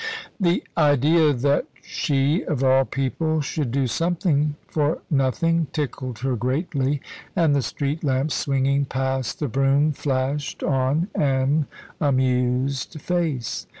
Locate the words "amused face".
11.99-13.67